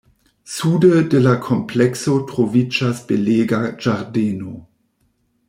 [0.53, 4.57] Sude de la komplekso troviĝas belega ĝardeno.